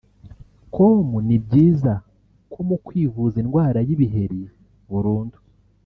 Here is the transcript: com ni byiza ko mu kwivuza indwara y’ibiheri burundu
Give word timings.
com 0.73 1.07
ni 1.27 1.37
byiza 1.45 1.93
ko 2.51 2.59
mu 2.67 2.77
kwivuza 2.85 3.35
indwara 3.43 3.79
y’ibiheri 3.87 4.41
burundu 4.89 5.37